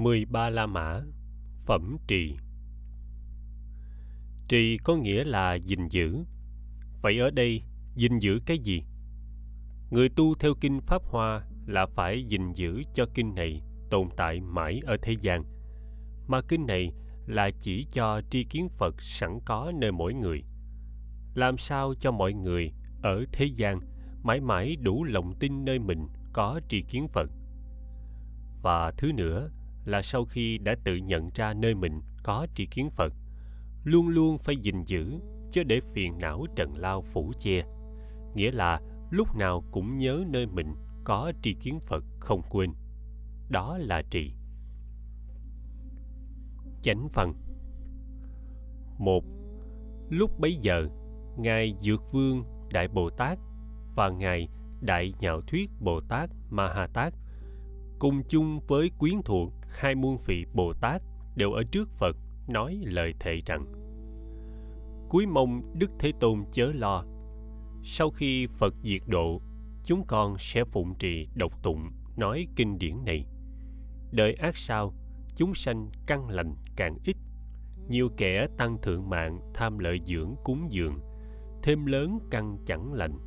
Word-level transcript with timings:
13 0.00 0.50
La 0.50 0.66
Mã, 0.66 1.02
Phẩm 1.66 1.96
trì. 2.06 2.36
Trì 4.48 4.76
có 4.84 4.96
nghĩa 4.96 5.24
là 5.24 5.54
gìn 5.54 5.88
giữ. 5.88 6.16
Vậy 7.02 7.18
ở 7.18 7.30
đây, 7.30 7.62
gìn 7.94 8.18
giữ 8.18 8.40
cái 8.46 8.58
gì? 8.58 8.82
Người 9.90 10.08
tu 10.08 10.34
theo 10.34 10.54
kinh 10.60 10.80
Pháp 10.80 11.02
Hoa 11.04 11.44
là 11.66 11.86
phải 11.86 12.24
gìn 12.24 12.52
giữ 12.52 12.82
cho 12.94 13.06
kinh 13.14 13.34
này 13.34 13.62
tồn 13.90 14.08
tại 14.16 14.40
mãi 14.40 14.80
ở 14.84 14.96
thế 15.02 15.16
gian. 15.20 15.44
Mà 16.28 16.40
kinh 16.48 16.66
này 16.66 16.92
là 17.26 17.50
chỉ 17.60 17.86
cho 17.92 18.20
tri 18.30 18.44
kiến 18.44 18.68
Phật 18.68 19.02
sẵn 19.02 19.38
có 19.44 19.72
nơi 19.80 19.92
mỗi 19.92 20.14
người. 20.14 20.42
Làm 21.34 21.58
sao 21.58 21.94
cho 22.00 22.10
mọi 22.10 22.32
người 22.32 22.72
ở 23.02 23.24
thế 23.32 23.46
gian 23.56 23.80
mãi 24.22 24.40
mãi 24.40 24.76
đủ 24.76 25.04
lòng 25.04 25.34
tin 25.40 25.64
nơi 25.64 25.78
mình 25.78 26.08
có 26.32 26.60
tri 26.68 26.82
kiến 26.82 27.08
Phật? 27.08 27.30
Và 28.62 28.92
thứ 28.96 29.12
nữa 29.12 29.50
là 29.84 30.02
sau 30.02 30.24
khi 30.24 30.58
đã 30.58 30.74
tự 30.84 30.96
nhận 30.96 31.30
ra 31.34 31.54
nơi 31.54 31.74
mình 31.74 32.00
có 32.22 32.46
tri 32.54 32.66
kiến 32.66 32.90
Phật, 32.90 33.12
luôn 33.84 34.08
luôn 34.08 34.38
phải 34.38 34.56
gìn 34.56 34.84
giữ 34.84 35.20
chứ 35.50 35.62
để 35.62 35.80
phiền 35.80 36.18
não 36.18 36.46
trần 36.56 36.76
lao 36.76 37.02
phủ 37.02 37.32
che. 37.38 37.62
Nghĩa 38.34 38.50
là 38.50 38.80
lúc 39.10 39.36
nào 39.36 39.64
cũng 39.70 39.98
nhớ 39.98 40.24
nơi 40.28 40.46
mình 40.46 40.74
có 41.04 41.32
tri 41.42 41.54
kiến 41.54 41.80
Phật 41.80 42.04
không 42.20 42.42
quên. 42.50 42.70
Đó 43.50 43.78
là 43.78 44.02
trì. 44.10 44.32
Chánh 46.82 47.08
phần 47.12 47.32
một 48.98 49.24
Lúc 50.10 50.40
bấy 50.40 50.56
giờ, 50.60 50.88
Ngài 51.38 51.74
Dược 51.80 52.12
Vương 52.12 52.44
Đại 52.72 52.88
Bồ 52.88 53.10
Tát 53.10 53.38
và 53.96 54.10
Ngài 54.10 54.48
Đại 54.80 55.14
Nhạo 55.20 55.40
Thuyết 55.40 55.70
Bồ 55.80 56.00
Tát 56.00 56.30
Ma 56.50 56.68
Ha 56.68 56.86
Tát 56.86 57.14
cùng 58.00 58.22
chung 58.28 58.60
với 58.66 58.90
quyến 58.98 59.22
thuộc, 59.24 59.52
hai 59.68 59.94
muôn 59.94 60.18
vị 60.26 60.46
Bồ 60.54 60.72
Tát 60.72 61.02
đều 61.36 61.52
ở 61.52 61.62
trước 61.70 61.88
Phật, 61.90 62.16
nói 62.48 62.80
lời 62.84 63.14
thệ 63.20 63.38
rằng, 63.46 63.66
Cuối 65.08 65.26
mong 65.26 65.62
Đức 65.74 65.90
Thế 65.98 66.12
Tôn 66.20 66.44
chớ 66.52 66.72
lo, 66.74 67.04
Sau 67.82 68.10
khi 68.10 68.46
Phật 68.46 68.74
diệt 68.82 69.02
độ, 69.06 69.40
Chúng 69.84 70.04
con 70.06 70.38
sẽ 70.38 70.64
phụng 70.64 70.94
trì 70.98 71.28
độc 71.34 71.62
tụng, 71.62 71.90
nói 72.16 72.46
kinh 72.56 72.78
điển 72.78 73.04
này. 73.04 73.26
Đời 74.12 74.34
ác 74.34 74.56
sau 74.56 74.94
Chúng 75.36 75.54
sanh 75.54 75.90
căn 76.06 76.28
lành 76.28 76.54
càng 76.76 76.98
ít. 77.04 77.16
Nhiều 77.88 78.08
kẻ 78.16 78.46
tăng 78.58 78.78
thượng 78.82 79.10
mạng, 79.10 79.40
tham 79.54 79.78
lợi 79.78 80.00
dưỡng 80.04 80.34
cúng 80.44 80.66
dường, 80.70 81.00
Thêm 81.62 81.86
lớn 81.86 82.18
căn 82.30 82.58
chẳng 82.66 82.92
lành, 82.92 83.18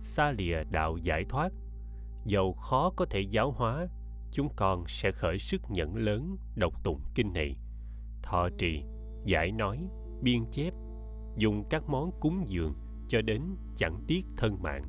Xa 0.00 0.30
lìa 0.30 0.64
đạo 0.70 0.96
giải 0.96 1.24
thoát. 1.28 1.52
Dầu 2.24 2.52
khó 2.52 2.92
có 2.96 3.06
thể 3.10 3.20
giáo 3.20 3.50
hóa 3.50 3.88
chúng 4.32 4.48
con 4.56 4.84
sẽ 4.88 5.12
khởi 5.12 5.38
sức 5.38 5.62
nhẫn 5.68 5.96
lớn 5.96 6.36
đọc 6.56 6.84
tụng 6.84 7.00
kinh 7.14 7.32
này. 7.32 7.56
Thọ 8.22 8.48
trì, 8.58 8.84
giải 9.24 9.52
nói, 9.52 9.88
biên 10.22 10.44
chép, 10.50 10.74
dùng 11.36 11.64
các 11.70 11.82
món 11.88 12.10
cúng 12.20 12.44
dường 12.46 12.74
cho 13.08 13.22
đến 13.22 13.42
chẳng 13.76 14.04
tiếc 14.06 14.24
thân 14.36 14.62
mạng. 14.62 14.84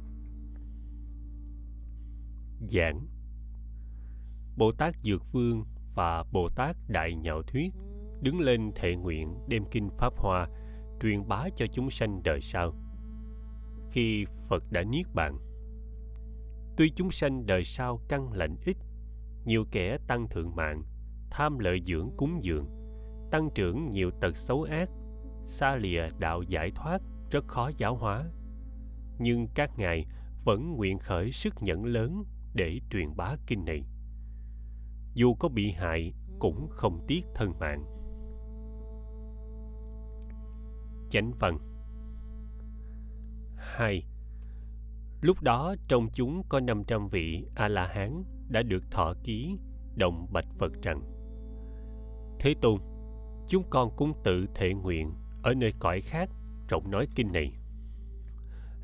Giảng. 2.68 3.08
Bồ 4.58 4.72
tát 4.72 4.96
dược 5.04 5.32
vương 5.32 5.66
và 5.96 6.24
bồ 6.32 6.50
tát 6.56 6.76
đại 6.88 7.16
nhạo 7.16 7.42
thuyết 7.44 7.74
đứng 8.22 8.40
lên 8.40 8.72
thệ 8.76 8.96
nguyện 8.96 9.36
đem 9.48 9.64
kinh 9.72 9.90
pháp 9.98 10.14
hoa 10.18 10.48
truyền 11.02 11.28
bá 11.28 11.50
cho 11.56 11.66
chúng 11.72 11.90
sanh 11.90 12.24
đời 12.24 12.42
sau. 12.42 12.74
Khi 13.92 14.26
phật 14.50 14.64
đã 14.72 14.84
niết 14.84 15.06
bàn, 15.14 15.38
tuy 16.78 16.92
chúng 16.96 17.12
sanh 17.12 17.46
đời 17.46 17.64
sau 17.64 18.00
căn 18.08 18.34
lành 18.34 18.56
ít 18.66 18.78
nhiều 19.46 19.66
kẻ 19.72 19.98
tăng 20.08 20.28
thượng 20.30 20.56
mạng, 20.56 20.84
tham 21.32 21.60
lợi 21.60 21.82
dưỡng 21.84 22.10
cúng 22.18 22.44
dường, 22.44 22.66
tăng 23.32 23.50
trưởng 23.56 23.90
nhiều 23.90 24.12
tật 24.22 24.38
xấu 24.38 24.64
ác, 24.64 24.90
xa 25.44 25.76
lìa 25.76 26.10
đạo 26.20 26.42
giải 26.42 26.72
thoát, 26.76 27.02
rất 27.32 27.48
khó 27.48 27.72
giáo 27.78 27.96
hóa. 27.96 28.26
Nhưng 29.20 29.48
các 29.56 29.72
ngài 29.78 30.06
vẫn 30.46 30.74
nguyện 30.76 31.00
khởi 31.00 31.32
sức 31.32 31.54
nhẫn 31.62 31.86
lớn 31.86 32.24
để 32.54 32.80
truyền 32.90 33.16
bá 33.16 33.36
kinh 33.48 33.66
này. 33.66 33.84
Dù 35.14 35.34
có 35.34 35.50
bị 35.50 35.72
hại, 35.72 36.14
cũng 36.40 36.68
không 36.70 37.06
tiếc 37.08 37.26
thân 37.36 37.54
mạng. 37.60 37.84
Chánh 41.10 41.32
văn 41.40 41.58
hai. 43.58 44.06
Lúc 45.22 45.42
đó, 45.42 45.76
trong 45.88 46.08
chúng 46.14 46.44
có 46.50 46.60
500 46.60 47.08
vị 47.08 47.46
A-la-hán 47.56 48.24
đã 48.50 48.62
được 48.62 48.92
thọ 48.92 49.14
ký 49.24 49.58
đồng 49.96 50.28
bạch 50.32 50.48
Phật 50.58 50.72
rằng 50.82 51.02
Thế 52.40 52.56
Tôn, 52.62 52.80
chúng 53.48 53.64
con 53.70 53.90
cũng 53.96 54.14
tự 54.24 54.46
thệ 54.56 54.74
nguyện 54.74 55.14
ở 55.44 55.54
nơi 55.54 55.74
cõi 55.80 56.02
khác 56.02 56.30
rộng 56.70 56.92
nói 56.92 57.08
kinh 57.16 57.32
này. 57.32 57.54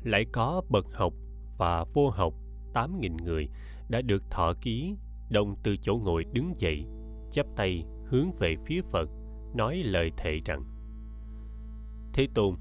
Lại 0.04 0.24
có 0.32 0.62
bậc 0.68 0.86
học 0.94 1.12
và 1.58 1.84
vô 1.94 2.10
học 2.10 2.34
8.000 2.74 3.16
người 3.24 3.48
đã 3.88 4.00
được 4.02 4.22
thọ 4.30 4.52
ký 4.60 4.94
đồng 5.30 5.56
từ 5.62 5.76
chỗ 5.76 5.94
ngồi 5.94 6.24
đứng 6.32 6.52
dậy, 6.56 6.84
chắp 7.30 7.46
tay 7.56 7.84
hướng 8.06 8.32
về 8.38 8.56
phía 8.66 8.80
Phật, 8.82 9.08
nói 9.54 9.76
lời 9.76 10.10
thệ 10.16 10.40
rằng 10.44 10.64
Thế 12.12 12.28
Tôn, 12.34 12.54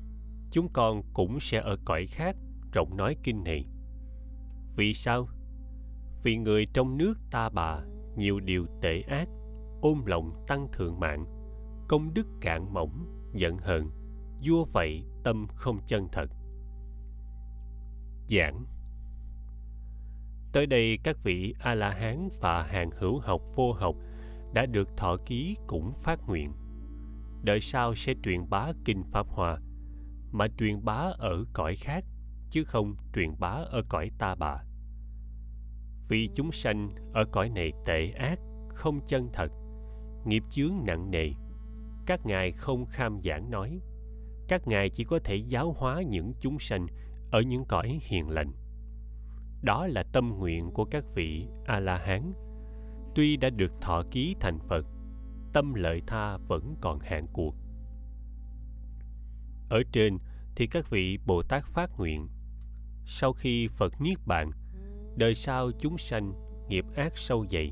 chúng 0.52 0.70
con 0.74 1.02
cũng 1.14 1.40
sẽ 1.40 1.62
ở 1.62 1.78
cõi 1.86 2.06
khác 2.06 2.36
rộng 2.74 2.98
nói 2.98 3.16
kinh 3.24 3.44
này. 3.44 3.66
Vì 4.76 4.94
sao? 4.94 5.30
Vì 6.24 6.38
người 6.38 6.66
trong 6.74 6.98
nước 6.98 7.14
ta 7.32 7.50
bà, 7.50 7.80
nhiều 8.16 8.40
điều 8.40 8.66
tệ 8.82 9.02
ác, 9.02 9.28
ôm 9.82 10.06
lòng 10.06 10.44
tăng 10.48 10.68
thượng 10.74 11.00
mạng. 11.00 11.26
Công 11.88 12.14
đức 12.14 12.28
cạn 12.42 12.74
mỏng, 12.74 13.06
giận 13.34 13.58
hờn, 13.58 13.90
vua 14.46 14.66
vậy 14.66 15.04
tâm 15.24 15.48
không 15.56 15.80
chân 15.86 16.08
thật. 16.12 16.30
Giảng. 18.28 18.66
Tới 20.54 20.66
đây 20.66 21.00
các 21.04 21.18
vị 21.24 21.54
a 21.60 21.76
la 21.76 21.92
hán 21.92 22.30
và 22.42 22.64
hàng 22.64 22.90
hữu 23.00 23.20
học 23.20 23.42
vô 23.56 23.74
học 23.74 23.96
đã 24.54 24.66
được 24.66 24.98
thọ 24.98 25.18
ký 25.26 25.56
cũng 25.68 25.94
phát 26.04 26.20
nguyện. 26.28 26.54
Đợi 27.44 27.60
sau 27.60 27.96
sẽ 27.96 28.14
truyền 28.24 28.50
bá 28.50 28.72
kinh 28.86 29.04
pháp 29.12 29.28
hòa 29.28 29.60
mà 30.32 30.48
truyền 30.58 30.86
bá 30.86 31.12
ở 31.18 31.46
cõi 31.54 31.76
khác, 31.76 32.06
chứ 32.50 32.64
không 32.64 32.96
truyền 33.14 33.30
bá 33.40 33.50
ở 33.50 33.82
cõi 33.90 34.12
ta 34.20 34.36
bà 34.36 34.64
vì 36.10 36.30
chúng 36.34 36.52
sanh 36.52 36.90
ở 37.14 37.26
cõi 37.32 37.50
này 37.50 37.72
tệ 37.86 38.12
ác, 38.12 38.40
không 38.70 39.00
chân 39.06 39.30
thật, 39.34 39.52
nghiệp 40.26 40.44
chướng 40.50 40.74
nặng 40.86 41.12
nề. 41.12 41.30
Các 42.06 42.26
ngài 42.26 42.52
không 42.52 42.86
kham 42.86 43.20
giảng 43.24 43.52
nói. 43.52 43.80
Các 44.48 44.68
ngài 44.68 44.90
chỉ 44.90 45.04
có 45.04 45.20
thể 45.24 45.36
giáo 45.36 45.76
hóa 45.78 46.02
những 46.02 46.34
chúng 46.40 46.60
sanh 46.60 46.88
ở 47.32 47.42
những 47.42 47.66
cõi 47.66 48.00
hiền 48.02 48.30
lành. 48.30 48.52
Đó 49.64 49.88
là 49.88 50.04
tâm 50.14 50.30
nguyện 50.38 50.72
của 50.72 50.86
các 50.86 51.04
vị 51.16 51.48
a 51.66 51.80
la 51.80 51.98
hán 51.98 52.34
tuy 53.16 53.38
đã 53.38 53.50
được 53.50 53.72
thọ 53.82 54.04
ký 54.12 54.36
thành 54.40 54.60
phật, 54.60 54.86
tâm 55.54 55.74
lợi 55.74 56.02
tha 56.08 56.38
vẫn 56.38 56.76
còn 56.82 57.00
hạn 57.00 57.26
cuộc. 57.34 57.56
Ở 59.70 59.82
trên 59.92 60.18
thì 60.56 60.68
các 60.68 60.90
vị 60.90 61.18
bồ 61.26 61.44
tát 61.44 61.66
phát 61.66 61.90
nguyện, 61.98 62.28
sau 63.06 63.34
khi 63.34 63.68
phật 63.68 64.02
niết 64.02 64.18
bàn 64.26 64.52
đời 65.16 65.36
sau 65.36 65.72
chúng 65.80 65.98
sanh 65.98 66.34
nghiệp 66.68 66.86
ác 66.96 67.18
sâu 67.18 67.46
dày. 67.50 67.72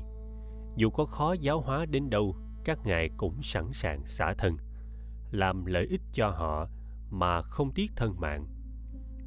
Dù 0.76 0.90
có 0.90 1.04
khó 1.04 1.32
giáo 1.32 1.60
hóa 1.60 1.86
đến 1.86 2.10
đâu, 2.10 2.36
các 2.64 2.78
ngài 2.84 3.10
cũng 3.16 3.42
sẵn 3.42 3.72
sàng 3.72 4.06
xả 4.06 4.34
thân, 4.38 4.56
làm 5.30 5.64
lợi 5.64 5.86
ích 5.86 6.02
cho 6.12 6.30
họ 6.30 6.68
mà 7.10 7.42
không 7.42 7.72
tiếc 7.74 7.90
thân 7.96 8.20
mạng. 8.20 8.46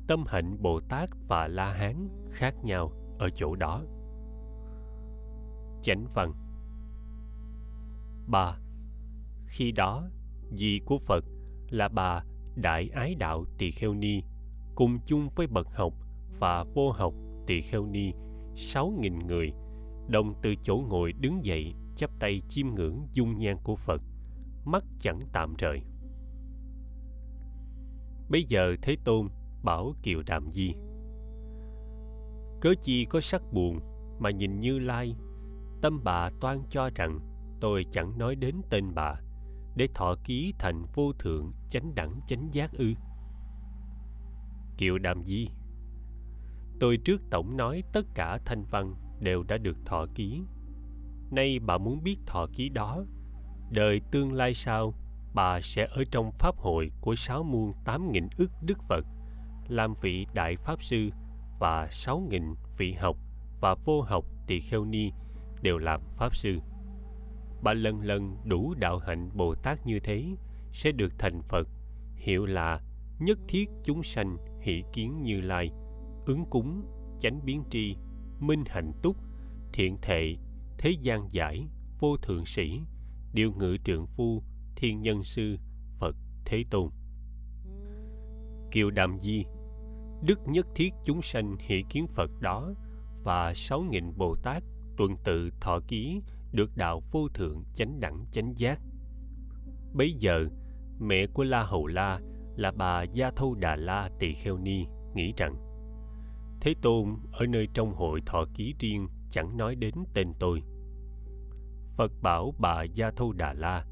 Tâm 0.07 0.23
hạnh 0.27 0.61
bồ 0.61 0.79
tát 0.89 1.09
và 1.27 1.47
la 1.47 1.73
hán 1.73 2.09
khác 2.31 2.55
nhau 2.63 2.91
ở 3.19 3.29
chỗ 3.29 3.55
đó. 3.55 3.84
Chánh 5.81 6.05
văn 6.13 6.34
ba. 8.28 8.58
Khi 9.47 9.72
đó 9.72 10.09
dì 10.52 10.79
của 10.85 10.97
phật 10.99 11.23
là 11.69 11.87
bà 11.87 12.23
đại 12.55 12.90
ái 12.93 13.16
đạo 13.16 13.46
tỳ 13.58 13.72
kheo 13.72 13.93
ni 13.93 14.22
cùng 14.75 14.99
chung 15.05 15.29
với 15.35 15.47
bậc 15.47 15.67
học 15.73 15.93
và 16.40 16.63
vô 16.75 16.91
học 16.91 17.13
tỳ 17.51 17.61
kheo 17.61 17.85
ni, 17.85 18.13
sáu 18.55 18.93
nghìn 18.99 19.19
người. 19.27 19.53
Đồng 20.07 20.33
từ 20.41 20.55
chỗ 20.61 20.83
ngồi 20.89 21.13
đứng 21.13 21.45
dậy, 21.45 21.73
chắp 21.95 22.09
tay 22.19 22.41
chiêm 22.47 22.67
ngưỡng 22.67 23.07
dung 23.11 23.37
nhan 23.37 23.57
của 23.63 23.75
Phật, 23.75 24.01
mắt 24.65 24.83
chẳng 24.99 25.19
tạm 25.33 25.53
rời. 25.57 25.81
Bây 28.29 28.43
giờ 28.43 28.75
thế 28.81 28.95
tôn 29.03 29.27
bảo 29.63 29.93
kiều 30.03 30.21
đàm 30.27 30.51
di, 30.51 30.73
cớ 32.61 32.73
chi 32.81 33.05
có 33.05 33.19
sắc 33.19 33.41
buồn 33.53 33.79
mà 34.19 34.31
nhìn 34.31 34.59
như 34.59 34.79
lai? 34.79 35.15
Tâm 35.81 36.03
bà 36.03 36.29
toan 36.41 36.61
cho 36.69 36.89
rằng 36.95 37.19
tôi 37.61 37.85
chẳng 37.91 38.17
nói 38.17 38.35
đến 38.35 38.55
tên 38.69 38.95
bà, 38.95 39.15
để 39.75 39.87
thọ 39.93 40.15
ký 40.23 40.53
thành 40.59 40.85
vô 40.93 41.11
thượng 41.19 41.51
chánh 41.69 41.95
đẳng 41.95 42.19
chánh 42.27 42.47
giác 42.51 42.71
ư? 42.73 42.93
Kiều 44.77 44.97
đàm 44.97 45.23
di 45.23 45.47
tôi 46.81 46.97
trước 46.97 47.22
tổng 47.29 47.57
nói 47.57 47.83
tất 47.93 48.05
cả 48.16 48.39
thanh 48.45 48.63
văn 48.63 48.95
đều 49.19 49.43
đã 49.43 49.57
được 49.57 49.78
thọ 49.85 50.05
ký. 50.16 50.41
Nay 51.31 51.59
bà 51.59 51.78
muốn 51.78 52.03
biết 52.03 52.17
thọ 52.25 52.47
ký 52.53 52.69
đó, 52.69 53.03
đời 53.72 54.01
tương 54.11 54.33
lai 54.33 54.53
sau 54.53 54.93
bà 55.33 55.61
sẽ 55.61 55.87
ở 55.91 56.03
trong 56.11 56.31
pháp 56.39 56.57
hội 56.57 56.91
của 57.01 57.16
sáu 57.16 57.43
muôn 57.43 57.72
tám 57.85 58.11
nghìn 58.11 58.28
ức 58.37 58.51
đức 58.61 58.78
phật, 58.83 59.05
làm 59.67 59.93
vị 60.01 60.28
đại 60.33 60.55
pháp 60.55 60.83
sư 60.83 61.09
và 61.59 61.87
sáu 61.91 62.19
nghìn 62.29 62.43
vị 62.78 62.93
học 62.93 63.17
và 63.61 63.75
vô 63.85 64.01
học 64.01 64.25
tỳ 64.47 64.59
kheo 64.59 64.85
ni 64.85 65.11
đều 65.61 65.77
làm 65.77 66.01
pháp 66.16 66.35
sư. 66.35 66.59
Bà 67.63 67.73
lần 67.73 68.01
lần 68.01 68.37
đủ 68.45 68.73
đạo 68.79 68.97
hạnh 68.97 69.29
bồ 69.34 69.55
tát 69.55 69.85
như 69.85 69.99
thế 69.99 70.25
sẽ 70.72 70.91
được 70.91 71.19
thành 71.19 71.41
phật, 71.41 71.67
hiệu 72.16 72.45
là 72.45 72.81
nhất 73.19 73.37
thiết 73.47 73.69
chúng 73.84 74.03
sanh 74.03 74.37
hỷ 74.61 74.84
kiến 74.93 75.23
như 75.23 75.41
lai 75.41 75.72
ứng 76.26 76.46
cúng, 76.50 76.84
chánh 77.20 77.46
biến 77.46 77.64
tri, 77.70 77.96
minh 78.40 78.64
hạnh 78.68 78.91
túc, 79.02 79.18
thiện 79.73 79.97
thệ, 80.02 80.35
thế 80.78 80.91
gian 81.02 81.32
giải, 81.32 81.68
vô 82.00 82.18
thượng 82.18 82.46
sĩ, 82.46 82.82
điều 83.34 83.52
ngự 83.52 83.78
trượng 83.84 84.08
phu, 84.08 84.44
thiên 84.76 85.02
nhân 85.02 85.23
sư, 85.23 85.58
phật 86.00 86.16
thế 86.46 86.64
tôn. 86.70 86.90
Kiều 88.72 88.91
đàm 88.91 89.20
di, 89.20 89.46
đức 90.22 90.40
nhất 90.46 90.68
thiết 90.76 90.94
chúng 91.03 91.22
sanh 91.22 91.56
hỷ 91.59 91.84
kiến 91.90 92.08
phật 92.08 92.32
đó 92.41 92.73
và 93.23 93.53
sáu 93.53 93.82
nghìn 93.82 94.18
bồ 94.18 94.35
tát 94.35 94.64
tuần 94.97 95.16
tự 95.23 95.50
thọ 95.62 95.79
ký 95.88 96.22
được 96.52 96.78
đạo 96.78 97.02
vô 97.12 97.28
thượng 97.34 97.64
chánh 97.73 98.00
đẳng 98.00 98.26
chánh 98.32 98.50
giác. 98.56 98.79
Bấy 99.94 100.14
giờ, 100.14 100.46
mẹ 101.00 101.28
của 101.28 101.44
la 101.44 101.64
hầu 101.64 101.88
la 101.88 102.20
là 102.56 102.72
bà 102.72 103.03
gia 103.03 103.32
thâu 103.32 103.56
đà 103.56 103.76
la 103.76 104.09
tỳ 104.20 104.34
kheo 104.34 104.58
ni 104.58 104.85
nghĩ 105.14 105.34
rằng 105.38 105.71
thế 106.61 106.73
tôn 106.81 107.16
ở 107.31 107.46
nơi 107.46 107.67
trong 107.73 107.93
hội 107.93 108.22
thọ 108.25 108.46
ký 108.53 108.75
riêng 108.79 109.08
chẳng 109.29 109.58
nói 109.58 109.75
đến 109.75 109.93
tên 110.13 110.34
tôi. 110.40 110.63
Phật 111.97 112.11
bảo 112.22 112.53
bà 112.59 112.84
gia 112.84 113.11
thâu 113.11 113.34
đà 113.34 113.53
la, 113.53 113.85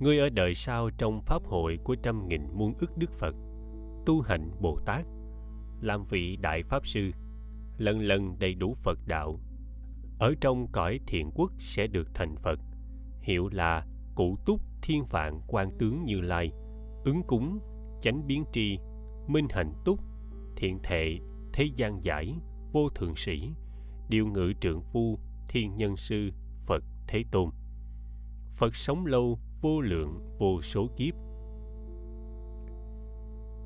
ngươi 0.00 0.18
ở 0.18 0.28
đời 0.28 0.54
sau 0.54 0.90
trong 0.98 1.22
pháp 1.22 1.44
hội 1.44 1.78
của 1.84 1.94
trăm 1.94 2.28
nghìn 2.28 2.42
muôn 2.52 2.74
ức 2.78 2.96
đức 2.96 3.12
phật, 3.12 3.34
tu 4.06 4.20
hành 4.20 4.50
bồ 4.60 4.78
tát, 4.86 5.06
làm 5.80 6.02
vị 6.02 6.36
đại 6.36 6.62
pháp 6.62 6.86
sư, 6.86 7.10
lần 7.78 8.00
lần 8.00 8.38
đầy 8.38 8.54
đủ 8.54 8.74
phật 8.74 8.98
đạo. 9.06 9.40
Ở 10.18 10.34
trong 10.40 10.66
cõi 10.72 11.00
thiện 11.06 11.30
quốc 11.34 11.52
sẽ 11.58 11.86
được 11.86 12.08
thành 12.14 12.36
phật, 12.36 12.58
hiệu 13.20 13.48
là 13.52 13.86
cụ 14.14 14.36
túc 14.46 14.60
thiên 14.82 15.04
vạn 15.10 15.40
quan 15.46 15.70
tướng 15.78 15.98
như 16.04 16.20
lai, 16.20 16.52
ứng 17.04 17.22
cúng, 17.26 17.58
chánh 18.00 18.26
biến 18.26 18.44
tri, 18.52 18.78
minh 19.26 19.46
hạnh 19.50 19.72
túc, 19.84 20.00
thiện 20.56 20.78
thệ 20.82 21.18
thế 21.54 21.64
gian 21.76 22.04
giải, 22.04 22.34
vô 22.72 22.88
thượng 22.88 23.16
sĩ, 23.16 23.50
điều 24.08 24.26
ngự 24.26 24.52
trượng 24.60 24.82
phu, 24.82 25.18
thiên 25.48 25.76
nhân 25.76 25.96
sư, 25.96 26.30
phật 26.66 26.84
thế 27.08 27.24
tôn. 27.30 27.50
Phật 28.56 28.76
sống 28.76 29.06
lâu, 29.06 29.38
vô 29.60 29.80
lượng, 29.80 30.36
vô 30.38 30.62
số 30.62 30.86
kiếp. 30.96 31.14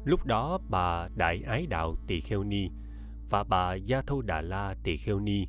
Lúc 0.04 0.26
đó 0.26 0.58
bà 0.68 1.08
đại 1.16 1.42
ái 1.42 1.66
đạo 1.66 1.96
tỳ 2.06 2.20
kheo 2.20 2.44
ni 2.44 2.68
và 3.30 3.44
bà 3.44 3.74
gia 3.74 4.02
thâu 4.02 4.22
đà 4.22 4.40
la 4.40 4.74
tỳ 4.84 4.96
kheo 4.96 5.20
ni 5.20 5.46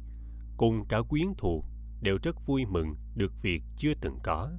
cùng 0.58 0.86
cả 0.90 1.02
quyến 1.10 1.28
thuộc 1.38 1.66
đều 2.02 2.18
rất 2.24 2.36
vui 2.46 2.66
mừng 2.66 2.96
được 3.16 3.34
việc 3.42 3.64
chưa 3.76 3.94
từng 4.02 4.20
có. 4.24 4.52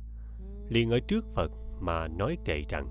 Liền 0.69 0.91
ở 0.91 1.01
trước 1.09 1.25
phật 1.35 1.51
mà 1.81 2.09
nói 2.09 2.39
kệ 2.45 2.63
rằng, 2.69 2.89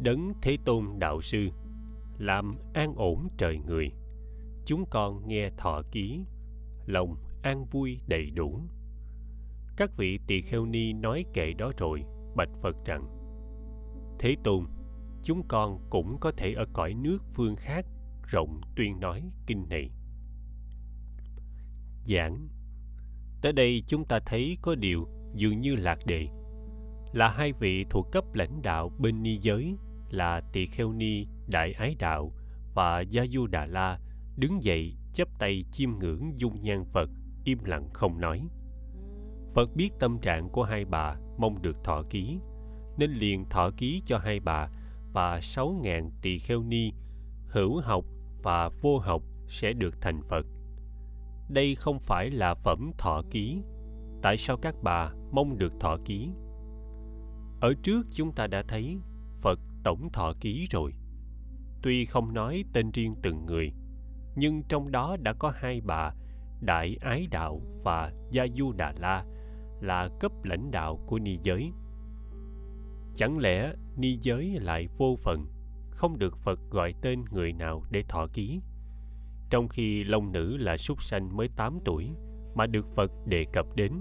đấng 0.00 0.32
thế 0.42 0.56
tôn 0.64 0.84
đạo 0.98 1.20
sư 1.20 1.50
làm 2.18 2.56
an 2.74 2.94
ổn 2.96 3.28
trời 3.36 3.58
người. 3.66 3.90
Chúng 4.64 4.84
con 4.90 5.28
nghe 5.28 5.50
thọ 5.56 5.82
ký, 5.90 6.24
lòng 6.86 7.16
an 7.42 7.64
vui 7.70 8.00
đầy 8.06 8.30
đủ. 8.30 8.60
Các 9.76 9.96
vị 9.96 10.18
tỳ 10.26 10.40
kheo 10.40 10.66
ni 10.66 10.92
nói 10.92 11.24
kệ 11.32 11.52
đó 11.52 11.72
rồi, 11.78 12.04
bạch 12.36 12.50
phật 12.62 12.76
rằng, 12.84 13.06
thế 14.18 14.36
tôn, 14.44 14.64
chúng 15.22 15.42
con 15.48 15.78
cũng 15.90 16.16
có 16.20 16.32
thể 16.36 16.52
ở 16.52 16.66
cõi 16.72 16.94
nước 16.94 17.18
phương 17.34 17.56
khác, 17.56 17.86
rộng 18.22 18.60
tuyên 18.76 19.00
nói 19.00 19.22
kinh 19.46 19.68
này. 19.68 19.90
Giảng, 22.04 22.48
tới 23.42 23.52
đây 23.52 23.82
chúng 23.86 24.04
ta 24.04 24.20
thấy 24.26 24.56
có 24.62 24.74
điều 24.74 25.08
dường 25.34 25.60
như 25.60 25.76
lạc 25.76 25.98
đề. 26.06 26.28
Là 27.12 27.28
hai 27.28 27.52
vị 27.52 27.84
thuộc 27.90 28.12
cấp 28.12 28.24
lãnh 28.34 28.62
đạo 28.62 28.90
bên 28.98 29.22
ni 29.22 29.38
giới 29.42 29.76
là 30.10 30.40
tỳ 30.52 30.66
kheo 30.66 30.92
ni 30.92 31.26
đại 31.48 31.72
ái 31.72 31.96
đạo 31.98 32.32
và 32.74 33.00
gia 33.00 33.26
du 33.26 33.46
đà 33.46 33.66
la 33.66 33.98
đứng 34.36 34.62
dậy 34.62 34.96
chắp 35.12 35.28
tay 35.38 35.64
chiêm 35.70 35.90
ngưỡng 35.98 36.38
dung 36.38 36.62
nhan 36.62 36.84
phật, 36.84 37.10
im 37.44 37.64
lặng 37.64 37.88
không 37.92 38.20
nói. 38.20 38.48
Phật 39.54 39.76
biết 39.76 39.90
tâm 40.00 40.18
trạng 40.18 40.48
của 40.48 40.62
hai 40.62 40.84
bà 40.84 41.16
mong 41.38 41.62
được 41.62 41.84
thọ 41.84 42.02
ký, 42.10 42.38
nên 42.98 43.10
liền 43.10 43.48
thọ 43.48 43.70
ký 43.76 44.02
cho 44.06 44.18
hai 44.18 44.40
bà 44.40 44.68
và 45.12 45.40
sáu 45.40 45.80
ngàn 45.82 46.10
tỳ 46.22 46.38
kheo 46.38 46.62
ni, 46.62 46.92
hữu 47.48 47.80
học 47.80 48.04
và 48.42 48.68
vô 48.82 48.98
học 48.98 49.22
sẽ 49.48 49.72
được 49.72 50.00
thành 50.00 50.22
phật. 50.22 50.46
Đây 51.48 51.74
không 51.74 51.98
phải 51.98 52.30
là 52.30 52.54
phẩm 52.54 52.90
thọ 52.98 53.22
ký, 53.30 53.62
tại 54.22 54.36
sao 54.36 54.56
các 54.56 54.74
bà 54.82 55.12
mong 55.32 55.58
được 55.58 55.72
thọ 55.80 55.96
ký? 56.04 56.30
Ở 57.60 57.74
trước 57.82 58.06
chúng 58.10 58.32
ta 58.32 58.46
đã 58.46 58.62
thấy 58.68 58.98
phật 59.40 59.60
tổng 59.84 60.08
thọ 60.12 60.32
ký 60.40 60.66
rồi 60.70 60.92
tuy 61.84 62.04
không 62.04 62.34
nói 62.34 62.64
tên 62.72 62.90
riêng 62.90 63.14
từng 63.22 63.46
người, 63.46 63.72
nhưng 64.36 64.62
trong 64.68 64.90
đó 64.90 65.16
đã 65.20 65.32
có 65.32 65.52
hai 65.56 65.80
bà, 65.80 66.12
đại 66.60 66.96
ái 67.00 67.26
đạo 67.30 67.60
và 67.82 68.12
gia 68.30 68.46
du 68.56 68.72
đà 68.72 68.92
la 68.98 69.24
là 69.80 70.08
cấp 70.20 70.32
lãnh 70.44 70.70
đạo 70.70 70.98
của 71.06 71.18
ni 71.18 71.38
giới. 71.42 71.72
Chẳng 73.14 73.38
lẽ 73.38 73.72
ni 73.96 74.18
giới 74.20 74.58
lại 74.60 74.88
vô 74.98 75.16
phần, 75.16 75.46
không 75.90 76.18
được 76.18 76.36
phật 76.36 76.60
gọi 76.70 76.94
tên 77.02 77.24
người 77.30 77.52
nào 77.52 77.82
để 77.90 78.02
thọ 78.08 78.26
ký? 78.32 78.60
Trong 79.50 79.68
khi 79.68 80.04
long 80.04 80.32
nữ 80.32 80.56
là 80.56 80.76
súc 80.76 81.02
sanh 81.02 81.36
mới 81.36 81.48
8 81.56 81.78
tuổi 81.84 82.10
mà 82.54 82.66
được 82.66 82.86
phật 82.94 83.10
đề 83.26 83.46
cập 83.52 83.66
đến, 83.76 83.92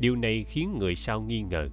điều 0.00 0.16
này 0.16 0.44
khiến 0.44 0.78
người 0.78 0.94
sau 0.94 1.20
nghi 1.20 1.42
ngờ. 1.42 1.68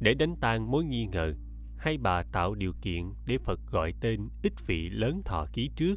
Để 0.00 0.14
đánh 0.14 0.36
tan 0.40 0.70
mối 0.70 0.84
nghi 0.84 1.06
ngờ 1.06 1.34
hai 1.76 1.98
bà 1.98 2.22
tạo 2.22 2.54
điều 2.54 2.72
kiện 2.82 3.12
để 3.26 3.38
phật 3.38 3.60
gọi 3.70 3.94
tên 4.00 4.28
ít 4.42 4.52
vị 4.66 4.88
lớn 4.88 5.22
thọ 5.24 5.46
ký 5.52 5.70
trước. 5.76 5.96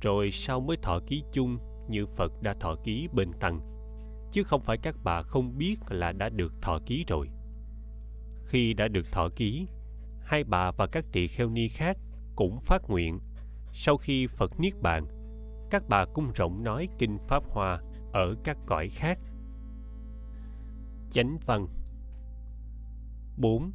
Rồi 0.00 0.30
sau 0.30 0.60
mới 0.60 0.76
thọ 0.82 1.00
ký 1.06 1.22
chung 1.32 1.58
như 1.88 2.06
phật 2.06 2.42
đã 2.42 2.54
thọ 2.60 2.76
ký 2.84 3.08
bên 3.12 3.32
tăng. 3.40 3.60
Chứ 4.32 4.42
không 4.42 4.62
phải 4.62 4.78
các 4.78 4.96
bà 5.04 5.22
không 5.22 5.58
biết 5.58 5.76
là 5.88 6.12
đã 6.12 6.28
được 6.28 6.52
thọ 6.62 6.78
ký 6.86 7.04
rồi. 7.08 7.28
Khi 8.44 8.74
đã 8.74 8.88
được 8.88 9.12
thọ 9.12 9.28
ký, 9.36 9.66
hai 10.20 10.44
bà 10.44 10.70
và 10.70 10.86
các 10.86 11.04
tỳ 11.12 11.26
kheo 11.26 11.50
ni 11.50 11.68
khác 11.68 11.96
cũng 12.36 12.60
phát 12.60 12.82
nguyện. 12.88 13.20
Sau 13.72 13.96
khi 13.96 14.26
phật 14.26 14.60
niết 14.60 14.72
bàn, 14.82 15.06
các 15.70 15.82
bà 15.88 16.04
cung 16.14 16.32
rộng 16.34 16.64
nói 16.64 16.88
kinh 16.98 17.18
pháp 17.28 17.42
hoa 17.48 17.80
ở 18.12 18.34
các 18.44 18.56
cõi 18.66 18.88
khác. 18.88 19.18
Chánh 21.10 21.38
văn 21.46 21.66
4. 23.36 23.72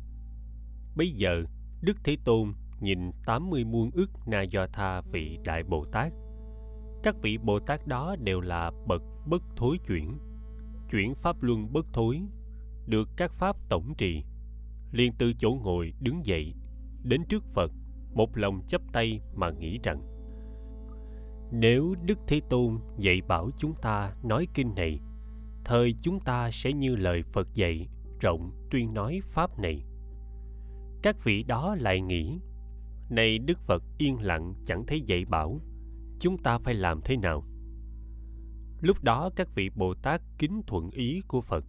Bây 0.96 1.12
giờ, 1.12 1.44
Đức 1.82 1.98
Thế 2.04 2.18
Tôn 2.26 2.54
nhìn 2.80 3.12
80 3.26 3.64
muôn 3.64 3.92
ức 3.92 4.10
Na 4.26 4.42
Do 4.42 4.68
Tha 4.74 5.02
vị 5.02 5.40
Đại 5.46 5.64
Bồ 5.64 5.86
Tát. 5.86 6.14
Các 7.04 7.16
vị 7.22 7.38
Bồ 7.38 7.60
Tát 7.60 7.88
đó 7.88 8.16
đều 8.20 8.42
là 8.42 8.72
bậc 8.88 9.02
bất 9.28 9.44
thối 9.56 9.78
chuyển, 9.88 10.18
chuyển 10.92 11.16
pháp 11.16 11.44
luân 11.44 11.74
bất 11.74 11.86
thối, 11.94 12.22
được 12.88 13.10
các 13.18 13.32
pháp 13.34 13.56
tổng 13.70 13.94
trì, 13.98 14.24
liền 14.92 15.14
từ 15.18 15.34
chỗ 15.34 15.52
ngồi 15.64 15.94
đứng 16.00 16.26
dậy, 16.26 16.54
đến 17.04 17.24
trước 17.30 17.44
Phật, 17.54 17.72
một 18.14 18.38
lòng 18.38 18.62
chấp 18.68 18.82
tay 18.94 19.22
mà 19.36 19.50
nghĩ 19.52 19.80
rằng 19.84 20.14
nếu 21.56 21.96
Đức 22.06 22.20
Thế 22.28 22.42
Tôn 22.50 22.80
dạy 22.98 23.22
bảo 23.28 23.50
chúng 23.58 23.74
ta 23.82 24.14
nói 24.24 24.48
kinh 24.54 24.76
này, 24.76 25.00
thời 25.66 25.96
chúng 26.02 26.20
ta 26.20 26.52
sẽ 26.52 26.74
như 26.74 26.96
lời 26.96 27.24
Phật 27.24 27.54
dạy 27.54 27.88
rộng 28.20 28.52
tuyên 28.72 28.94
nói 28.94 29.20
pháp 29.24 29.60
này 29.60 29.84
các 31.03 31.24
vị 31.24 31.43
đó 31.43 31.75
lại 31.79 32.01
nghĩ 32.01 32.39
nay 33.10 33.38
đức 33.38 33.60
phật 33.60 33.83
yên 33.98 34.19
lặng, 34.19 34.53
chẳng 34.65 34.86
thấy 34.86 35.01
dạy 35.01 35.25
bảo, 35.29 35.62
chúng 36.19 36.38
ta 36.38 36.57
phải 36.57 36.74
làm 36.74 37.01
thế 37.01 37.17
nào? 37.17 37.43
Lúc 38.81 39.03
đó 39.03 39.29
các 39.36 39.48
vị 39.55 39.69
bồ 39.75 39.93
tát 39.93 40.22
kính 40.38 40.62
thuận 40.67 40.89
ý 40.89 41.22
của 41.27 41.41
phật 41.41 41.65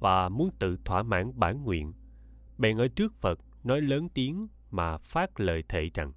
và 0.00 0.28
muốn 0.28 0.50
tự 0.58 0.78
thỏa 0.84 1.02
mãn 1.02 1.38
bản 1.38 1.64
nguyện, 1.64 1.92
bèn 2.58 2.78
ở 2.78 2.88
trước 2.88 3.14
phật 3.14 3.38
nói 3.64 3.80
lớn 3.80 4.08
tiếng 4.14 4.48
mà 4.70 4.98
phát 4.98 5.40
lời 5.40 5.62
thệ 5.68 5.90
rằng, 5.94 6.12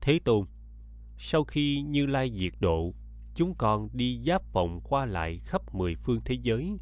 thế 0.00 0.20
tôn, 0.24 0.46
sau 1.18 1.44
khi 1.44 1.82
như 1.82 2.06
lai 2.06 2.32
diệt 2.34 2.52
độ, 2.60 2.94
chúng 3.34 3.54
con 3.58 3.88
đi 3.92 4.22
giáp 4.26 4.52
vòng 4.52 4.80
qua 4.84 5.06
lại 5.06 5.38
khắp 5.38 5.74
mười 5.74 5.94
phương 5.94 6.20
thế 6.24 6.34
giới, 6.42 6.78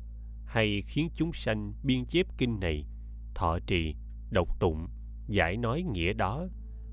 hay 0.46 0.82
khiến 0.86 1.08
chúng 1.14 1.32
sanh 1.32 1.72
biên 1.82 2.04
chép 2.06 2.26
kinh 2.38 2.60
này 2.60 2.86
thọ 3.36 3.58
trì, 3.66 3.94
độc 4.30 4.60
tụng, 4.60 4.86
giải 5.26 5.56
nói 5.56 5.82
nghĩa 5.82 6.12
đó, 6.12 6.46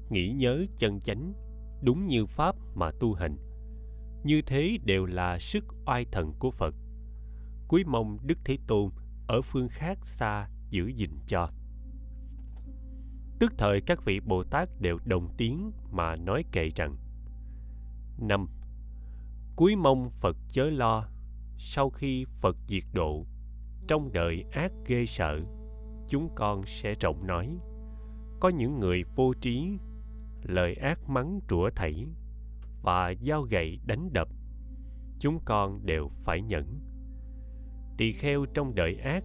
nghĩ 0.09 0.31
nhớ 0.31 0.65
chân 0.77 0.99
chánh, 0.99 1.33
đúng 1.83 2.07
như 2.07 2.25
pháp 2.25 2.55
mà 2.75 2.91
tu 2.99 3.13
hành. 3.13 3.37
Như 4.23 4.41
thế 4.41 4.77
đều 4.85 5.05
là 5.05 5.39
sức 5.39 5.63
oai 5.85 6.05
thần 6.11 6.33
của 6.39 6.51
phật. 6.51 6.75
Quý 7.67 7.83
mong 7.83 8.17
đức 8.23 8.37
thế 8.45 8.57
tôn 8.67 8.89
ở 9.27 9.41
phương 9.41 9.67
khác 9.69 9.97
xa 10.03 10.49
giữ 10.69 10.87
gìn 10.87 11.11
cho. 11.27 11.49
Tức 13.39 13.53
thời 13.57 13.81
các 13.81 14.05
vị 14.05 14.19
bồ 14.19 14.43
tát 14.43 14.69
đều 14.79 14.97
đồng 15.05 15.29
tiếng 15.37 15.71
mà 15.91 16.15
nói 16.15 16.43
kệ 16.51 16.69
rằng, 16.75 16.95
năm 18.19 18.47
cuối 19.55 19.75
mong 19.75 20.09
phật 20.09 20.37
chớ 20.47 20.69
lo, 20.69 21.07
sau 21.57 21.89
khi 21.89 22.25
phật 22.25 22.57
diệt 22.67 22.83
độ, 22.93 23.25
trong 23.87 24.11
đời 24.13 24.43
ác 24.51 24.71
ghê 24.87 25.05
sợ 25.05 25.39
chúng 26.07 26.29
con 26.35 26.65
sẽ 26.65 26.95
rộng 26.99 27.27
nói. 27.27 27.57
Có 28.39 28.49
những 28.49 28.79
người 28.79 29.03
vô 29.15 29.33
trí, 29.41 29.77
lời 30.43 30.75
ác 30.75 31.09
mắng 31.09 31.39
rủa 31.49 31.69
thảy 31.75 32.07
và 32.81 33.13
dao 33.21 33.41
gậy 33.41 33.79
đánh 33.85 34.09
đập, 34.13 34.27
chúng 35.19 35.39
con 35.45 35.85
đều 35.85 36.09
phải 36.23 36.41
nhẫn. 36.41 36.79
Tỳ 37.97 38.11
kheo 38.11 38.45
trong 38.53 38.75
đời 38.75 38.97
ác, 38.97 39.23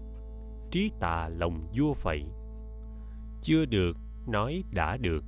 trí 0.71 0.91
tà 1.01 1.29
lòng 1.29 1.67
vua 1.79 1.95
vậy. 2.03 2.25
Chưa 3.43 3.65
được 3.65 3.97
nói 4.27 4.63
đã 4.73 4.97
được, 4.97 5.25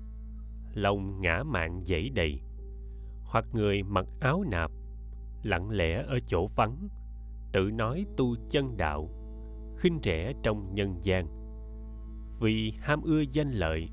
lòng 0.74 1.20
ngã 1.20 1.42
mạng 1.42 1.84
dãy 1.84 2.10
đầy. 2.14 2.40
Hoặc 3.24 3.44
người 3.52 3.82
mặc 3.82 4.06
áo 4.20 4.44
nạp, 4.50 4.70
lặng 5.42 5.70
lẽ 5.70 6.02
ở 6.06 6.18
chỗ 6.26 6.46
vắng, 6.56 6.88
tự 7.52 7.70
nói 7.70 8.06
tu 8.16 8.36
chân 8.50 8.76
đạo, 8.76 9.08
khinh 9.78 9.98
rẻ 10.02 10.32
trong 10.42 10.74
nhân 10.74 10.94
gian 11.02 11.39
vì 12.40 12.72
ham 12.80 13.02
ưa 13.02 13.20
danh 13.20 13.52
lợi. 13.52 13.88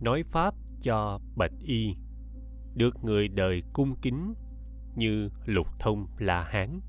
Nói 0.00 0.22
pháp 0.22 0.54
cho 0.82 1.20
bạch 1.36 1.52
y, 1.64 1.94
được 2.74 3.04
người 3.04 3.28
đời 3.28 3.62
cung 3.72 3.94
kính 4.02 4.34
như 4.96 5.28
lục 5.44 5.66
thông 5.78 6.06
la 6.18 6.42
hán. 6.42 6.80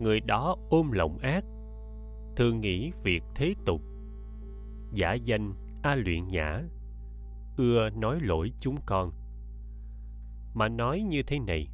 Người 0.00 0.20
đó 0.20 0.56
ôm 0.70 0.92
lòng 0.92 1.18
ác, 1.18 1.44
thường 2.36 2.60
nghĩ 2.60 2.92
việc 3.02 3.22
thế 3.34 3.54
tục, 3.66 3.80
giả 4.92 5.14
danh 5.14 5.52
a 5.82 5.94
luyện 5.94 6.28
nhã, 6.28 6.62
ưa 7.56 7.90
nói 7.90 8.18
lỗi 8.20 8.52
chúng 8.58 8.76
con. 8.86 9.12
Mà 10.54 10.68
nói 10.68 11.00
như 11.00 11.22
thế 11.26 11.38
này, 11.38 11.68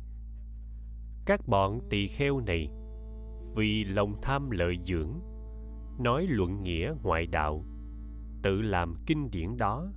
các 1.26 1.40
bọn 1.48 1.80
tỳ 1.90 2.06
kheo 2.06 2.40
này 2.40 2.70
vì 3.56 3.84
lòng 3.84 4.16
tham 4.22 4.50
lợi 4.50 4.78
dưỡng 4.82 5.20
nói 5.98 6.26
luận 6.28 6.62
nghĩa 6.62 6.94
ngoại 7.02 7.26
đạo, 7.26 7.64
tự 8.42 8.62
làm 8.62 8.94
kinh 9.06 9.30
điển 9.30 9.56
đó, 9.56 9.92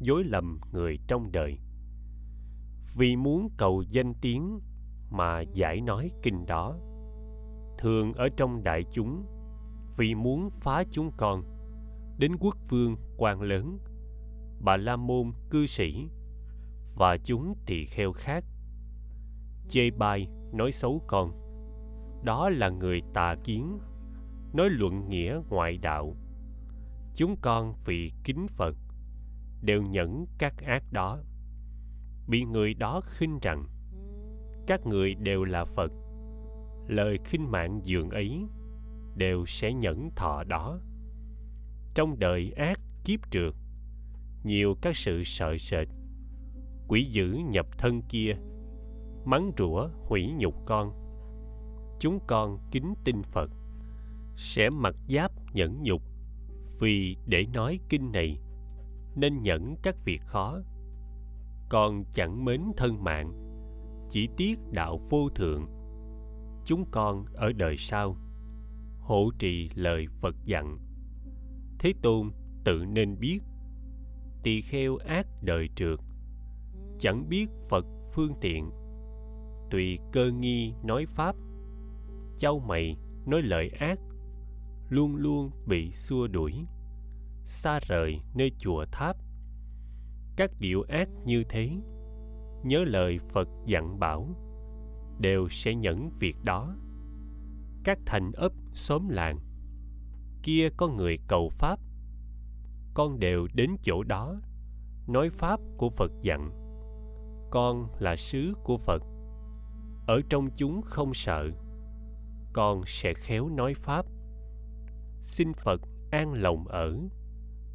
dối 0.00 0.24
lầm 0.24 0.60
người 0.72 0.98
trong 1.06 1.32
đời. 1.32 1.58
Vì 2.96 3.16
muốn 3.16 3.48
cầu 3.56 3.82
danh 3.82 4.14
tiếng 4.20 4.60
mà 5.10 5.40
giải 5.40 5.80
nói 5.80 6.10
kinh 6.22 6.46
đó. 6.46 6.76
Thường 7.78 8.12
ở 8.12 8.28
trong 8.36 8.64
đại 8.64 8.84
chúng, 8.92 9.24
vì 9.96 10.14
muốn 10.14 10.50
phá 10.50 10.84
chúng 10.90 11.10
con, 11.16 11.42
đến 12.18 12.36
quốc 12.40 12.56
vương 12.68 12.96
quan 13.16 13.42
lớn, 13.42 13.78
bà 14.60 14.76
la 14.76 14.96
môn 14.96 15.32
cư 15.50 15.66
sĩ, 15.66 16.08
và 16.96 17.16
chúng 17.16 17.54
tỳ 17.66 17.84
kheo 17.86 18.12
khác 18.12 18.44
chê 19.68 19.90
bai 19.90 20.28
nói 20.52 20.72
xấu 20.72 21.02
con, 21.06 21.30
đó 22.24 22.50
là 22.50 22.68
người 22.68 23.02
tà 23.14 23.36
kiến 23.44 23.78
nói 24.54 24.70
luận 24.70 25.08
nghĩa 25.08 25.40
ngoại 25.48 25.78
đạo. 25.78 26.16
Chúng 27.14 27.36
con 27.40 27.74
vì 27.84 28.12
kính 28.24 28.46
phật, 28.48 28.76
đều 29.62 29.82
nhẫn 29.82 30.26
các 30.38 30.54
ác 30.58 30.82
đó. 30.92 31.18
Bị 32.28 32.44
người 32.44 32.74
đó 32.74 33.00
khinh 33.04 33.38
rằng, 33.42 33.66
các 34.66 34.86
người 34.86 35.14
đều 35.14 35.44
là 35.44 35.64
phật, 35.64 35.92
lời 36.88 37.18
khinh 37.24 37.50
mạng 37.50 37.80
dường 37.84 38.10
ấy 38.10 38.46
đều 39.16 39.46
sẽ 39.46 39.72
nhẫn 39.72 40.10
thọ 40.16 40.44
đó. 40.44 40.80
Trong 41.94 42.18
đời 42.18 42.52
ác 42.56 42.80
kiếp 43.04 43.30
trượt, 43.30 43.54
nhiều 44.44 44.74
các 44.82 44.96
sự 44.96 45.22
sợ 45.24 45.56
sệt, 45.58 45.88
quỷ 46.88 47.04
dữ 47.04 47.38
nhập 47.50 47.66
thân 47.78 48.02
kia, 48.02 48.36
mắng 49.24 49.52
rủa 49.58 49.88
hủy 50.08 50.32
nhục 50.38 50.54
con. 50.66 50.92
Chúng 52.00 52.18
con 52.26 52.58
kính 52.70 52.94
tin 53.04 53.22
phật 53.22 53.50
sẽ 54.36 54.70
mặc 54.70 54.94
giáp 55.08 55.32
nhẫn 55.52 55.82
nhục. 55.82 56.02
Vì 56.80 57.16
để 57.26 57.46
nói 57.54 57.80
kinh 57.88 58.12
này, 58.12 58.38
nên 59.16 59.42
nhẫn 59.42 59.76
các 59.82 60.04
việc 60.04 60.20
khó. 60.20 60.58
Con 61.68 62.04
chẳng 62.12 62.44
mến 62.44 62.60
thân 62.76 63.04
mạng, 63.04 63.32
chỉ 64.10 64.28
tiếc 64.36 64.58
đạo 64.72 65.00
vô 65.10 65.28
thượng. 65.34 65.66
Chúng 66.64 66.84
con 66.90 67.24
ở 67.34 67.52
đời 67.52 67.76
sau, 67.76 68.16
hộ 69.00 69.30
trì 69.38 69.70
lời 69.74 70.06
phật 70.20 70.34
dặn. 70.44 70.78
Thế 71.78 71.92
tôn 72.02 72.30
tự 72.64 72.84
nên 72.88 73.18
biết, 73.18 73.38
tỳ 74.42 74.60
kheo 74.60 74.96
ác 74.96 75.26
đời 75.42 75.68
trượt. 75.74 75.98
Chẳng 76.98 77.28
biết 77.28 77.46
phật 77.68 77.86
phương 78.12 78.34
tiện, 78.40 78.70
tùy 79.70 79.98
cơ 80.12 80.30
nghi 80.30 80.74
nói 80.84 81.06
pháp. 81.06 81.36
Châu 82.36 82.58
mày 82.58 82.96
nói 83.26 83.42
lời 83.42 83.68
ác 83.68 83.98
luôn 84.88 85.16
luôn 85.16 85.50
bị 85.66 85.92
xua 85.92 86.26
đuổi. 86.26 86.66
Xa 87.44 87.78
rời 87.88 88.20
nơi 88.34 88.52
chùa 88.58 88.84
tháp. 88.92 89.16
Các 90.36 90.50
điệu 90.58 90.82
ác 90.88 91.08
như 91.24 91.44
thế, 91.48 91.70
nhớ 92.64 92.84
lời 92.86 93.18
phật 93.32 93.48
dặn 93.66 93.98
bảo, 93.98 94.28
đều 95.18 95.48
sẽ 95.48 95.74
nhẫn 95.74 96.10
việc 96.18 96.36
đó. 96.44 96.74
Các 97.84 97.98
thành 98.06 98.32
ấp 98.32 98.52
xóm 98.72 99.08
làng, 99.08 99.38
kia 100.42 100.68
có 100.76 100.88
người 100.88 101.18
cầu 101.28 101.48
pháp, 101.48 101.78
con 102.94 103.18
đều 103.18 103.48
đến 103.54 103.76
chỗ 103.82 104.02
đó, 104.02 104.40
nói 105.08 105.30
pháp 105.30 105.60
của 105.76 105.90
phật 105.90 106.12
dặn, 106.22 106.50
con 107.50 107.88
là 107.98 108.16
sứ 108.16 108.52
của 108.64 108.76
phật. 108.76 109.02
Ở 110.06 110.20
trong 110.28 110.50
chúng 110.56 110.82
không 110.82 111.14
sợ, 111.14 111.50
con 112.52 112.82
sẽ 112.86 113.14
khéo 113.14 113.48
nói 113.48 113.74
pháp 113.74 114.06
xin 115.24 115.52
phật 115.52 115.80
an 116.10 116.32
lòng 116.32 116.68
ở, 116.68 116.98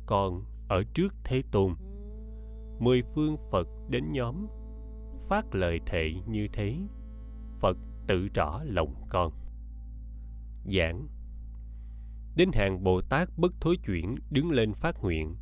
còn 0.05 0.43
ở 0.67 0.83
trước 0.93 1.13
thế 1.23 1.41
tôn. 1.51 1.73
Mười 2.79 3.01
phương 3.15 3.37
phật 3.51 3.67
đến 3.89 4.11
nhóm, 4.11 4.47
phát 5.29 5.55
lời 5.55 5.79
thệ 5.85 6.13
như 6.27 6.47
thế, 6.53 6.75
phật 7.59 7.77
tự 8.07 8.27
rõ 8.33 8.63
lòng 8.63 8.95
con. 9.09 9.33
Giảng. 10.65 11.07
Đến 12.35 12.49
hàng 12.53 12.83
bồ 12.83 13.01
tát 13.01 13.29
bất 13.37 13.51
thối 13.61 13.77
chuyển 13.85 14.15
đứng 14.29 14.51
lên 14.51 14.73
phát 14.73 15.03
nguyện, 15.03 15.35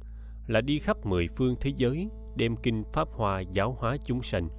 là 0.47 0.61
đi 0.61 0.79
khắp 0.79 1.05
mười 1.05 1.27
phương 1.27 1.55
thế 1.61 1.71
giới, 1.77 2.09
đem 2.35 2.55
kinh 2.63 2.83
pháp 2.93 3.07
hoa 3.11 3.41
giáo 3.41 3.77
hóa 3.79 3.97
chúng 4.05 4.21
sanh, 4.21 4.49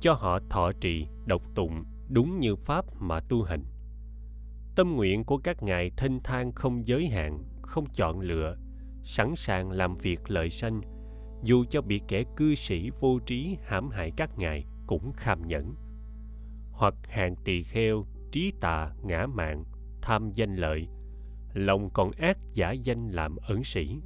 cho 0.00 0.12
họ 0.12 0.38
thọ 0.50 0.72
trì 0.80 1.06
độc 1.26 1.42
tụng 1.54 1.84
đúng 2.08 2.38
như 2.38 2.56
pháp 2.56 2.84
mà 3.00 3.20
tu 3.20 3.42
hành 3.42 3.64
tâm 4.80 4.96
nguyện 4.96 5.24
của 5.24 5.38
các 5.38 5.62
ngài 5.62 5.90
thanh 5.96 6.20
thang 6.24 6.52
không 6.52 6.86
giới 6.86 7.08
hạn, 7.08 7.44
không 7.62 7.86
chọn 7.94 8.20
lựa, 8.20 8.56
sẵn 9.02 9.36
sàng 9.36 9.70
làm 9.70 9.96
việc 9.96 10.20
lợi 10.28 10.50
sanh, 10.50 10.80
dù 11.42 11.64
cho 11.70 11.82
bị 11.82 12.00
kẻ 12.08 12.24
cư 12.36 12.54
sĩ 12.54 12.90
vô 13.00 13.18
trí 13.26 13.56
hãm 13.64 13.90
hại 13.90 14.12
các 14.16 14.38
ngài 14.38 14.64
cũng 14.86 15.12
kham 15.12 15.46
nhẫn. 15.46 15.74
Hoặc 16.72 16.94
hàng 17.08 17.36
tỳ 17.44 17.62
kheo, 17.62 18.06
trí 18.32 18.52
tà, 18.60 18.92
ngã 19.02 19.26
mạng, 19.26 19.64
tham 20.02 20.30
danh 20.32 20.56
lợi, 20.56 20.88
lòng 21.54 21.90
còn 21.90 22.10
ác 22.10 22.38
giả 22.52 22.72
danh 22.72 23.08
làm 23.10 23.36
ẩn 23.36 23.64
sĩ, 23.64 24.00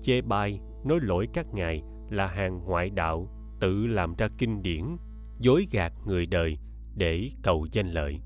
chê 0.00 0.20
bai, 0.20 0.60
nói 0.84 0.98
lỗi 1.02 1.28
các 1.32 1.46
ngài 1.54 1.82
là 2.10 2.26
hàng 2.26 2.64
ngoại 2.64 2.90
đạo, 2.90 3.28
tự 3.60 3.86
làm 3.86 4.14
ra 4.18 4.28
kinh 4.38 4.62
điển, 4.62 4.84
dối 5.38 5.66
gạt 5.70 5.92
người 6.06 6.26
đời 6.26 6.58
để 6.96 7.28
cầu 7.42 7.66
danh 7.70 7.90
lợi 7.90 8.20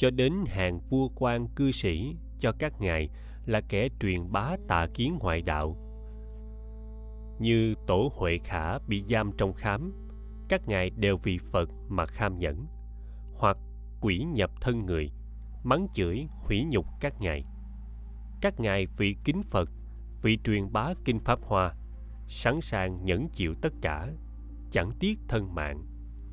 cho 0.00 0.10
đến 0.10 0.32
hàng 0.46 0.80
vua 0.90 1.08
quan 1.14 1.48
cư 1.48 1.72
sĩ 1.72 2.16
cho 2.38 2.52
các 2.58 2.80
ngài 2.80 3.08
là 3.46 3.60
kẻ 3.68 3.88
truyền 4.00 4.32
bá 4.32 4.56
tà 4.68 4.86
kiến 4.94 5.18
ngoại 5.20 5.42
đạo. 5.42 5.76
Như 7.40 7.74
tổ 7.86 8.12
huệ 8.16 8.38
khả 8.44 8.78
bị 8.78 9.04
giam 9.10 9.30
trong 9.38 9.52
khám, 9.52 9.92
các 10.48 10.68
ngài 10.68 10.90
đều 10.90 11.16
vì 11.16 11.38
phật 11.38 11.70
mà 11.88 12.06
kham 12.06 12.38
nhẫn, 12.38 12.66
hoặc 13.34 13.56
quỷ 14.00 14.24
nhập 14.34 14.50
thân 14.60 14.86
người, 14.86 15.10
mắng 15.64 15.86
chửi, 15.92 16.26
hủy 16.30 16.64
nhục 16.70 16.86
các 17.00 17.20
ngài. 17.20 17.44
Các 18.40 18.60
ngài 18.60 18.86
vì 18.86 19.16
kính 19.24 19.42
phật, 19.42 19.68
vì 20.22 20.38
truyền 20.44 20.72
bá 20.72 20.94
kinh 21.04 21.18
pháp 21.18 21.38
hoa, 21.42 21.74
sẵn 22.26 22.60
sàng 22.60 23.04
nhẫn 23.04 23.28
chịu 23.28 23.54
tất 23.62 23.72
cả, 23.82 24.08
chẳng 24.70 24.90
tiếc 25.00 25.18
thân 25.28 25.54
mạng. 25.54 25.84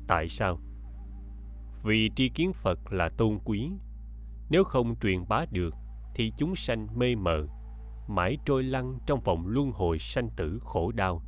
Tại 0.06 0.28
sao? 0.28 0.60
Vì 1.82 2.10
tri 2.16 2.28
kiến 2.28 2.52
phật 2.52 2.92
là 2.92 3.08
tôn 3.08 3.38
quý 3.44 3.70
nếu 4.50 4.64
không 4.64 4.96
truyền 5.00 5.24
bá 5.28 5.44
được 5.50 5.74
thì 6.14 6.32
chúng 6.36 6.54
sanh 6.56 6.86
mê 6.98 7.14
mờ 7.14 7.46
mãi 8.08 8.38
trôi 8.44 8.62
lăn 8.62 8.98
trong 9.06 9.20
vòng 9.20 9.46
luân 9.46 9.70
hồi 9.70 9.98
sanh 9.98 10.28
tử 10.36 10.58
khổ 10.62 10.92
đau 10.92 11.22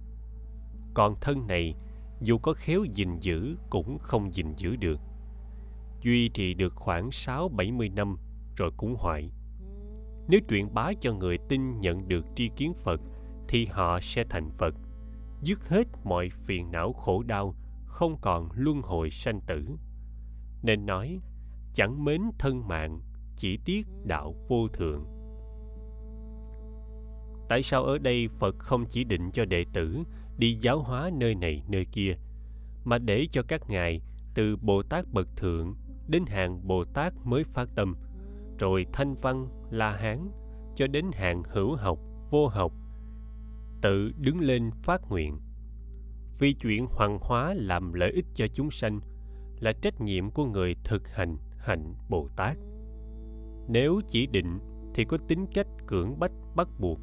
còn 0.94 1.14
thân 1.20 1.46
này 1.46 1.74
dù 2.20 2.38
có 2.38 2.52
khéo 2.52 2.84
gìn 2.94 3.18
giữ 3.20 3.56
cũng 3.70 3.98
không 3.98 4.34
gìn 4.34 4.54
giữ 4.56 4.76
được 4.76 5.00
duy 6.02 6.28
trì 6.28 6.54
được 6.54 6.74
khoảng 6.74 7.08
6-70 7.08 7.94
năm 7.94 8.16
rồi 8.56 8.70
cũng 8.76 8.94
hoại. 8.98 9.30
Nếu 10.28 10.40
truyền 10.48 10.74
bá 10.74 10.92
cho 11.00 11.12
người 11.12 11.38
tin 11.48 11.80
nhận 11.80 12.08
được 12.08 12.24
tri 12.34 12.50
kiến 12.56 12.74
Phật 12.74 13.00
thì 13.48 13.66
họ 13.66 14.00
sẽ 14.00 14.24
thành 14.30 14.50
Phật, 14.50 14.74
dứt 15.42 15.68
hết 15.68 15.84
mọi 16.04 16.28
phiền 16.30 16.70
não 16.70 16.92
khổ 16.92 17.22
đau, 17.22 17.54
không 17.86 18.16
còn 18.20 18.48
luân 18.54 18.82
hồi 18.82 19.10
sanh 19.10 19.40
tử. 19.46 19.64
Nên 20.62 20.86
nói, 20.86 21.20
chẳng 21.74 22.04
mến 22.04 22.22
thân 22.38 22.68
mạng, 22.68 23.00
chỉ 23.36 23.58
tiếc 23.64 23.86
đạo 24.04 24.34
vô 24.48 24.68
thượng. 24.68 25.04
Tại 27.48 27.62
sao 27.62 27.84
ở 27.84 27.98
đây 27.98 28.28
Phật 28.28 28.58
không 28.58 28.84
chỉ 28.88 29.04
định 29.04 29.30
cho 29.32 29.44
đệ 29.44 29.64
tử 29.72 29.98
đi 30.38 30.58
giáo 30.60 30.78
hóa 30.78 31.10
nơi 31.18 31.34
này 31.34 31.62
nơi 31.68 31.84
kia, 31.84 32.14
mà 32.84 32.98
để 32.98 33.26
cho 33.32 33.42
các 33.48 33.70
ngài 33.70 34.00
từ 34.34 34.56
Bồ 34.56 34.82
Tát 34.82 35.04
bậc 35.12 35.28
thượng 35.36 35.74
đến 36.08 36.24
hàng 36.26 36.66
Bồ 36.68 36.84
Tát 36.84 37.14
mới 37.24 37.44
phát 37.44 37.68
tâm, 37.74 37.96
rồi 38.58 38.86
thanh 38.92 39.14
văn, 39.14 39.48
la 39.70 39.96
hán, 39.96 40.30
cho 40.74 40.86
đến 40.86 41.04
hàng 41.12 41.42
hữu 41.42 41.76
học, 41.76 41.98
vô 42.30 42.48
học, 42.48 42.72
tự 43.82 44.12
đứng 44.18 44.40
lên 44.40 44.70
phát 44.82 45.00
nguyện. 45.10 45.38
Vì 46.38 46.54
chuyện 46.54 46.86
hoàng 46.86 47.18
hóa 47.20 47.54
làm 47.54 47.92
lợi 47.92 48.10
ích 48.10 48.26
cho 48.34 48.46
chúng 48.46 48.70
sanh 48.70 49.00
là 49.60 49.72
trách 49.72 50.00
nhiệm 50.00 50.30
của 50.30 50.44
người 50.44 50.76
thực 50.84 51.08
hành 51.08 51.36
hạnh 51.58 51.94
Bồ 52.08 52.28
Tát. 52.36 52.56
Nếu 53.68 54.00
chỉ 54.08 54.26
định 54.26 54.58
thì 54.94 55.04
có 55.04 55.18
tính 55.28 55.46
cách 55.54 55.66
cưỡng 55.86 56.18
bách 56.18 56.32
bắt 56.54 56.68
buộc, 56.78 56.98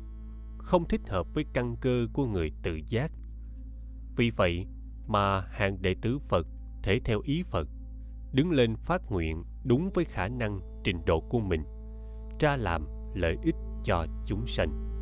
không 0.57 0.87
thích 0.87 1.01
hợp 1.07 1.27
với 1.33 1.45
căn 1.53 1.75
cơ 1.81 2.07
của 2.13 2.25
người 2.25 2.51
tự 2.63 2.79
giác. 2.89 3.11
Vì 4.15 4.29
vậy 4.29 4.65
mà 5.07 5.41
hàng 5.41 5.81
đệ 5.81 5.95
tử 6.01 6.19
Phật 6.19 6.47
thể 6.83 6.99
theo 7.05 7.21
ý 7.23 7.43
Phật 7.43 7.67
đứng 8.33 8.51
lên 8.51 8.75
phát 8.75 9.01
nguyện 9.11 9.43
đúng 9.63 9.89
với 9.93 10.05
khả 10.05 10.27
năng 10.27 10.59
trình 10.83 11.05
độ 11.05 11.19
của 11.19 11.39
mình 11.39 11.63
tra 12.39 12.55
làm 12.55 12.85
lợi 13.15 13.37
ích 13.43 13.55
cho 13.83 14.05
chúng 14.25 14.47
sanh 14.47 14.96